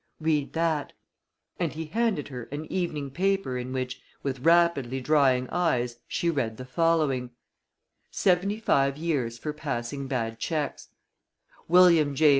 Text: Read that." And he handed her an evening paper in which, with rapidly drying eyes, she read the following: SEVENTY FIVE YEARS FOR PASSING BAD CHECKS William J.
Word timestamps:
Read 0.19 0.53
that." 0.53 0.93
And 1.59 1.73
he 1.73 1.85
handed 1.85 2.29
her 2.29 2.45
an 2.45 2.65
evening 2.71 3.11
paper 3.11 3.55
in 3.55 3.71
which, 3.71 4.01
with 4.23 4.39
rapidly 4.39 4.99
drying 4.99 5.47
eyes, 5.51 5.97
she 6.07 6.27
read 6.27 6.57
the 6.57 6.65
following: 6.65 7.29
SEVENTY 8.09 8.59
FIVE 8.61 8.97
YEARS 8.97 9.37
FOR 9.37 9.53
PASSING 9.53 10.07
BAD 10.07 10.39
CHECKS 10.39 10.87
William 11.67 12.15
J. 12.15 12.29